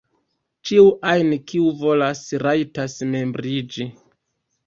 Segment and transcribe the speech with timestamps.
[0.69, 3.87] Ĉiu ajn kiu volas, rajtas membriĝi.